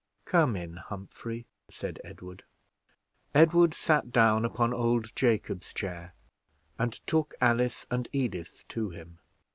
"Come 0.25 0.55
in, 0.55 0.77
Humphrey," 0.77 1.45
said 1.69 1.99
Edward. 2.03 2.43
Edward 3.35 3.75
sat 3.75 4.11
down 4.11 4.45
upon 4.45 4.73
old 4.73 5.15
Jacob's 5.15 5.71
chair, 5.75 6.15
and 6.79 6.93
took 7.05 7.35
Alice 7.39 7.85
and 7.91 8.09
Edith 8.11 8.65
to 8.69 8.89
him. 8.89 9.19